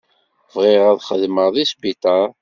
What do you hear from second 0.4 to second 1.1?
Bɣiɣ ad